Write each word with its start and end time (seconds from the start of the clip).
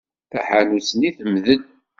Taḥanut-nni 0.31 1.09
temdel. 1.17 1.61